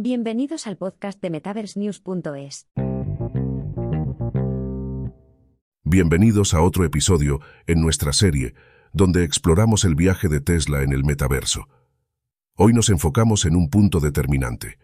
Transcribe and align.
Bienvenidos 0.00 0.68
al 0.68 0.76
podcast 0.76 1.20
de 1.20 1.28
MetaverseNews.es. 1.28 2.68
Bienvenidos 5.82 6.54
a 6.54 6.62
otro 6.62 6.84
episodio 6.84 7.40
en 7.66 7.80
nuestra 7.80 8.12
serie, 8.12 8.54
donde 8.92 9.24
exploramos 9.24 9.84
el 9.84 9.96
viaje 9.96 10.28
de 10.28 10.40
Tesla 10.40 10.84
en 10.84 10.92
el 10.92 11.02
metaverso. 11.02 11.66
Hoy 12.54 12.74
nos 12.74 12.90
enfocamos 12.90 13.44
en 13.44 13.56
un 13.56 13.70
punto 13.70 13.98
determinante, 13.98 14.78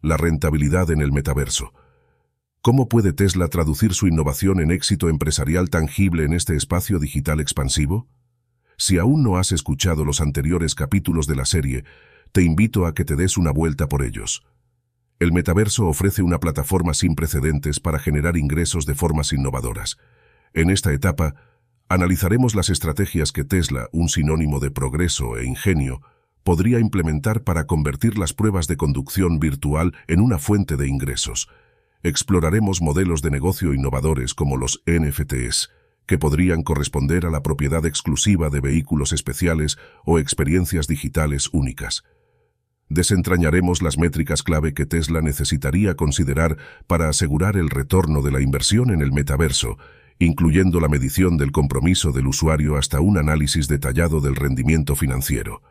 la 0.00 0.16
rentabilidad 0.16 0.88
en 0.92 1.00
el 1.00 1.10
metaverso. 1.10 1.72
¿Cómo 2.62 2.88
puede 2.88 3.12
Tesla 3.12 3.48
traducir 3.48 3.92
su 3.92 4.06
innovación 4.06 4.60
en 4.60 4.70
éxito 4.70 5.08
empresarial 5.08 5.68
tangible 5.68 6.22
en 6.22 6.32
este 6.32 6.54
espacio 6.54 7.00
digital 7.00 7.40
expansivo? 7.40 8.06
Si 8.76 8.98
aún 8.98 9.24
no 9.24 9.36
has 9.36 9.50
escuchado 9.50 10.04
los 10.04 10.20
anteriores 10.20 10.76
capítulos 10.76 11.26
de 11.26 11.34
la 11.34 11.44
serie, 11.44 11.84
te 12.34 12.42
invito 12.42 12.84
a 12.84 12.94
que 12.94 13.04
te 13.04 13.14
des 13.14 13.36
una 13.36 13.52
vuelta 13.52 13.88
por 13.88 14.02
ellos. 14.02 14.44
El 15.20 15.32
metaverso 15.32 15.86
ofrece 15.86 16.20
una 16.20 16.40
plataforma 16.40 16.92
sin 16.92 17.14
precedentes 17.14 17.78
para 17.78 18.00
generar 18.00 18.36
ingresos 18.36 18.86
de 18.86 18.96
formas 18.96 19.32
innovadoras. 19.32 19.98
En 20.52 20.68
esta 20.68 20.92
etapa, 20.92 21.36
analizaremos 21.88 22.56
las 22.56 22.70
estrategias 22.70 23.30
que 23.30 23.44
Tesla, 23.44 23.88
un 23.92 24.08
sinónimo 24.08 24.58
de 24.58 24.72
progreso 24.72 25.36
e 25.36 25.46
ingenio, 25.46 26.02
podría 26.42 26.80
implementar 26.80 27.44
para 27.44 27.68
convertir 27.68 28.18
las 28.18 28.32
pruebas 28.32 28.66
de 28.66 28.76
conducción 28.76 29.38
virtual 29.38 29.94
en 30.08 30.18
una 30.20 30.38
fuente 30.38 30.76
de 30.76 30.88
ingresos. 30.88 31.48
Exploraremos 32.02 32.82
modelos 32.82 33.22
de 33.22 33.30
negocio 33.30 33.74
innovadores 33.74 34.34
como 34.34 34.56
los 34.56 34.82
NFTs, 34.86 35.70
que 36.06 36.18
podrían 36.18 36.64
corresponder 36.64 37.26
a 37.26 37.30
la 37.30 37.44
propiedad 37.44 37.86
exclusiva 37.86 38.50
de 38.50 38.58
vehículos 38.58 39.12
especiales 39.12 39.78
o 40.04 40.18
experiencias 40.18 40.88
digitales 40.88 41.48
únicas. 41.52 42.02
Desentrañaremos 42.88 43.82
las 43.82 43.98
métricas 43.98 44.42
clave 44.42 44.74
que 44.74 44.86
Tesla 44.86 45.22
necesitaría 45.22 45.94
considerar 45.94 46.58
para 46.86 47.08
asegurar 47.08 47.56
el 47.56 47.70
retorno 47.70 48.22
de 48.22 48.30
la 48.30 48.40
inversión 48.40 48.90
en 48.90 49.00
el 49.00 49.12
metaverso, 49.12 49.78
incluyendo 50.18 50.80
la 50.80 50.88
medición 50.88 51.36
del 51.36 51.50
compromiso 51.50 52.12
del 52.12 52.26
usuario 52.26 52.76
hasta 52.76 53.00
un 53.00 53.18
análisis 53.18 53.68
detallado 53.68 54.20
del 54.20 54.36
rendimiento 54.36 54.96
financiero. 54.96 55.62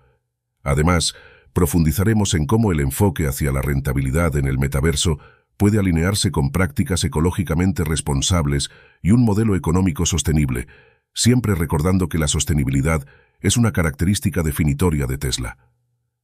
Además, 0.64 1.16
profundizaremos 1.53 2.34
en 2.34 2.45
cómo 2.45 2.72
el 2.72 2.80
enfoque 2.80 3.28
hacia 3.28 3.52
la 3.52 3.61
rentabilidad 3.61 4.36
en 4.36 4.47
el 4.47 4.58
metaverso 4.58 5.19
puede 5.58 5.80
alinearse 5.80 6.31
con 6.31 6.52
prácticas 6.52 7.03
ecológicamente 7.03 7.84
responsables 7.84 8.72
y 9.02 9.11
un 9.11 9.23
modelo 9.23 9.56
económico 9.56 10.06
sostenible, 10.06 10.67
siempre 11.14 11.53
recordando 11.53 12.09
que 12.09 12.17
la 12.17 12.28
sostenibilidad 12.28 13.06
es 13.39 13.56
una 13.56 13.72
característica 13.72 14.41
definitoria 14.41 15.06
de 15.06 15.17
Tesla. 15.17 15.58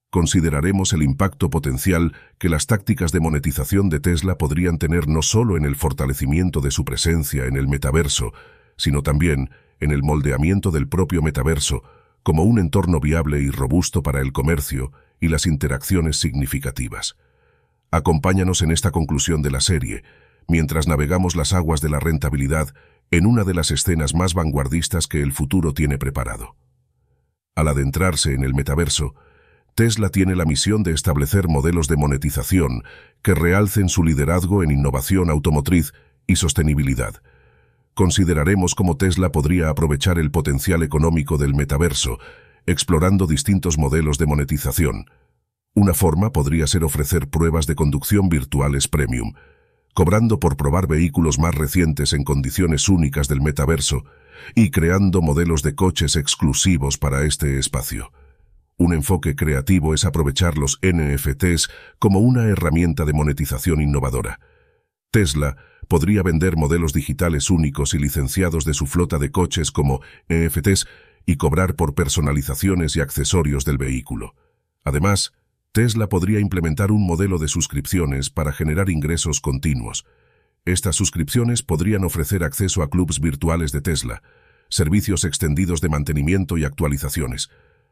Consideraremos 0.10 0.94
el 0.94 1.04
impacto 1.04 1.52
potencial 1.52 2.16
que 2.40 2.50
las 2.50 2.66
tácticas 2.66 3.12
de 3.12 3.20
monetización 3.20 3.90
de 3.90 4.00
Tesla 4.00 4.38
podrían 4.38 4.80
tener 4.80 5.08
no 5.08 5.22
solo 5.22 5.56
en 5.56 5.66
el 5.66 5.76
fortalecimiento 5.76 6.62
de 6.62 6.72
su 6.72 6.84
presencia 6.84 7.46
en 7.46 7.56
el 7.56 7.68
metaverso, 7.68 8.34
sino 8.76 9.04
también 9.04 9.52
en 9.80 9.92
el 9.92 10.02
moldeamiento 10.02 10.72
del 10.72 10.88
propio 10.88 11.22
metaverso 11.22 11.84
como 12.24 12.44
un 12.44 12.60
entorno 12.60 13.00
viable 13.00 13.40
y 13.40 13.50
robusto 13.52 14.02
para 14.02 14.20
el 14.20 14.32
comercio 14.34 14.92
y 15.20 15.28
las 15.28 15.46
interacciones 15.46 16.18
significativas. 16.18 17.16
Acompáñanos 17.92 18.62
en 18.62 18.72
esta 18.72 18.92
conclusión 18.92 19.42
de 19.42 19.52
la 19.52 19.62
serie, 19.62 20.04
mientras 20.48 20.88
navegamos 20.88 21.36
las 21.36 21.54
aguas 21.54 21.82
de 21.82 21.90
la 21.90 22.00
rentabilidad 22.00 22.74
en 23.12 23.26
una 23.26 23.44
de 23.44 23.54
las 23.54 23.72
escenas 23.72 24.14
más 24.16 24.34
vanguardistas 24.34 25.08
que 25.08 25.22
el 25.22 25.34
futuro 25.34 25.74
tiene 25.74 25.98
preparado. 25.98 26.56
Al 27.56 27.68
adentrarse 27.68 28.34
en 28.34 28.44
el 28.44 28.54
metaverso, 28.54 29.16
Tesla 29.76 30.10
tiene 30.10 30.36
la 30.36 30.46
misión 30.46 30.84
de 30.84 30.92
establecer 30.92 31.48
modelos 31.48 31.88
de 31.88 31.98
monetización 31.98 32.84
que 33.22 33.34
realcen 33.34 33.90
su 33.90 34.04
liderazgo 34.04 34.64
en 34.64 34.72
innovación 34.72 35.30
automotriz 35.30 35.94
y 36.28 36.36
sostenibilidad. 36.36 37.22
Consideraremos 37.94 38.76
cómo 38.76 38.98
Tesla 38.98 39.32
podría 39.32 39.70
aprovechar 39.70 40.20
el 40.20 40.32
potencial 40.32 40.84
económico 40.84 41.38
del 41.38 41.56
metaverso, 41.56 42.20
explorando 42.66 43.28
distintos 43.28 43.78
modelos 43.78 44.18
de 44.18 44.26
monetización, 44.26 45.06
una 45.76 45.94
forma 45.94 46.32
podría 46.32 46.68
ser 46.68 46.84
ofrecer 46.84 47.30
pruebas 47.30 47.68
de 47.68 47.76
conducción 47.76 48.28
virtuales 48.28 48.88
premium, 48.88 49.34
cobrando 49.94 50.40
por 50.40 50.58
probar 50.58 50.88
vehículos 50.88 51.40
más 51.40 51.56
recientes 51.56 52.14
en 52.14 52.24
condiciones 52.24 52.90
únicas 52.90 53.28
del 53.28 53.42
metaverso 53.42 54.04
y 54.56 54.72
creando 54.72 55.22
modelos 55.22 55.62
de 55.64 55.76
coches 55.76 56.16
exclusivos 56.16 56.98
para 56.98 57.24
este 57.24 57.60
espacio. 57.60 58.12
Un 58.80 58.94
enfoque 58.94 59.36
creativo 59.36 59.94
es 59.94 60.06
aprovechar 60.06 60.58
los 60.58 60.80
NFTs 60.82 61.70
como 62.00 62.20
una 62.20 62.46
herramienta 62.46 63.04
de 63.04 63.12
monetización 63.12 63.82
innovadora. 63.82 64.40
Tesla 65.12 65.58
podría 65.90 66.24
vender 66.24 66.56
modelos 66.56 66.94
digitales 66.94 67.50
únicos 67.50 67.94
y 67.94 68.00
licenciados 68.00 68.64
de 68.64 68.74
su 68.74 68.88
flota 68.88 69.18
de 69.18 69.32
coches 69.32 69.72
como 69.72 70.00
NFTs 70.30 70.88
y 71.26 71.36
cobrar 71.36 71.76
por 71.76 71.94
personalizaciones 71.94 72.96
y 72.96 73.02
accesorios 73.02 73.66
del 73.66 73.78
vehículo. 73.78 74.34
Además, 74.86 75.34
Tesla 75.74 76.08
podría 76.08 76.40
implementar 76.40 76.94
un 76.94 77.06
modelo 77.06 77.38
de 77.38 77.50
suscripciones 77.50 78.30
para 78.30 78.54
generar 78.54 78.90
ingresos 78.90 79.42
continuos. 79.42 80.06
Estas 80.64 80.96
suscripciones 80.96 81.64
podrían 81.64 82.06
ofrecer 82.06 82.46
acceso 82.46 82.82
a 82.82 82.90
clubs 82.90 83.20
virtuales 83.20 83.74
de 83.74 83.82
Tesla, 83.82 84.24
servicios 84.70 85.26
extendidos 85.26 85.82
de 85.82 85.90
mantenimiento 85.90 86.58
y 86.58 86.64
actualizaciones. 86.64 87.50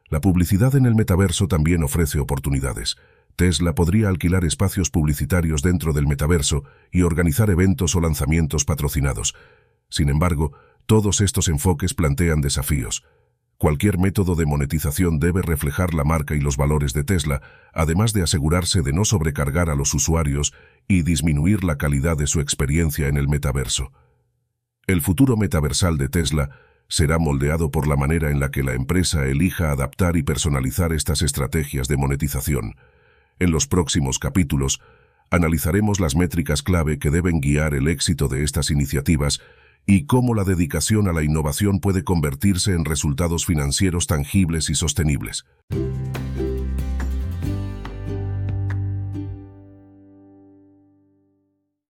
La 0.10 0.22
publicidad 0.22 0.76
en 0.76 0.86
el 0.86 0.96
metaverso 0.96 1.48
también 1.48 1.84
ofrece 1.84 2.20
oportunidades. 2.20 2.96
Tesla 3.36 3.76
podría 3.76 4.10
alquilar 4.10 4.46
espacios 4.46 4.90
publicitarios 4.90 5.62
dentro 5.62 5.94
del 5.94 6.08
metaverso 6.08 6.64
y 6.92 7.02
organizar 7.02 7.50
eventos 7.50 7.96
o 7.96 8.02
lanzamientos 8.02 8.66
patrocinados. 8.66 9.36
Sin 9.90 10.10
embargo, 10.10 10.54
todos 10.86 11.22
estos 11.22 11.50
enfoques 11.50 11.94
plantean 11.94 12.42
desafíos. 12.42 13.04
Cualquier 13.58 13.98
método 13.98 14.36
de 14.36 14.46
monetización 14.46 15.20
debe 15.20 15.42
reflejar 15.42 15.94
la 15.94 16.04
marca 16.04 16.36
y 16.36 16.40
los 16.40 16.58
valores 16.58 16.94
de 16.94 17.04
Tesla, 17.04 17.42
además 17.74 18.14
de 18.14 18.24
asegurarse 18.24 18.84
de 18.84 18.94
no 18.94 19.04
sobrecargar 19.04 19.70
a 19.70 19.76
los 19.76 19.94
usuarios 19.94 20.54
y 20.88 21.02
disminuir 21.02 21.64
la 21.64 21.78
calidad 21.78 22.18
de 22.18 22.28
su 22.28 22.40
experiencia 22.40 23.08
en 23.08 23.18
el 23.18 23.28
metaverso. 23.28 23.92
El 24.86 25.02
futuro 25.02 25.36
metaversal 25.36 25.98
de 25.98 26.08
Tesla 26.08 26.50
será 26.90 27.18
moldeado 27.18 27.72
por 27.72 27.88
la 27.88 27.96
manera 27.96 28.32
en 28.32 28.40
la 28.40 28.52
que 28.52 28.64
la 28.64 28.74
empresa 28.74 29.26
elija 29.26 29.72
adaptar 29.72 30.18
y 30.18 30.24
personalizar 30.24 30.94
estas 30.94 31.22
estrategias 31.22 31.88
de 31.88 31.98
monetización. 31.98 32.76
En 33.40 33.52
los 33.52 33.68
próximos 33.68 34.20
capítulos, 34.20 34.82
analizaremos 35.30 36.00
las 36.00 36.16
métricas 36.16 36.64
clave 36.64 37.00
que 37.00 37.12
deben 37.12 37.42
guiar 37.42 37.74
el 37.74 37.88
éxito 37.88 38.28
de 38.28 38.44
estas 38.44 38.72
iniciativas 38.72 39.42
y 39.86 40.06
cómo 40.06 40.36
la 40.36 40.44
dedicación 40.44 41.08
a 41.08 41.14
la 41.14 41.24
innovación 41.24 41.80
puede 41.80 42.04
convertirse 42.04 42.74
en 42.74 42.86
resultados 42.86 43.46
financieros 43.46 44.08
tangibles 44.08 44.70
y 44.70 44.76
sostenibles. 44.76 45.46